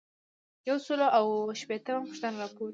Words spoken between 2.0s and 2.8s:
پوښتنه راپور دی.